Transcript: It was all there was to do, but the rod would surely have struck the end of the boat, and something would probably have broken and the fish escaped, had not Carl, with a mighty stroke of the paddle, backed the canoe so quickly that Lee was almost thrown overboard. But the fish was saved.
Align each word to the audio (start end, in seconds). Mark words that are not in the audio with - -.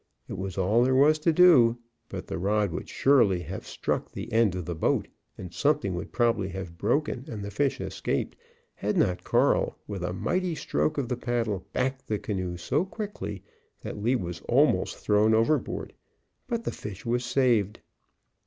It 0.27 0.35
was 0.35 0.57
all 0.57 0.81
there 0.83 0.95
was 0.95 1.19
to 1.19 1.31
do, 1.31 1.77
but 2.09 2.25
the 2.25 2.39
rod 2.39 2.71
would 2.71 2.89
surely 2.89 3.41
have 3.43 3.67
struck 3.67 4.09
the 4.11 4.33
end 4.33 4.55
of 4.55 4.65
the 4.65 4.73
boat, 4.73 5.07
and 5.37 5.53
something 5.53 5.93
would 5.93 6.11
probably 6.11 6.49
have 6.49 6.75
broken 6.79 7.23
and 7.27 7.45
the 7.45 7.51
fish 7.51 7.79
escaped, 7.79 8.35
had 8.73 8.97
not 8.97 9.23
Carl, 9.23 9.77
with 9.87 10.01
a 10.03 10.11
mighty 10.11 10.55
stroke 10.55 10.97
of 10.97 11.07
the 11.07 11.17
paddle, 11.17 11.67
backed 11.71 12.07
the 12.07 12.17
canoe 12.17 12.57
so 12.57 12.83
quickly 12.83 13.43
that 13.81 14.01
Lee 14.01 14.15
was 14.15 14.41
almost 14.49 14.97
thrown 14.97 15.35
overboard. 15.35 15.93
But 16.47 16.63
the 16.63 16.71
fish 16.71 17.05
was 17.05 17.23
saved. 17.23 17.79